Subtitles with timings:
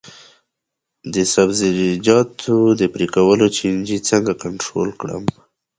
[1.13, 5.23] د سبزیجاتو د پرې کولو چینجي څنګه کنټرول کړم؟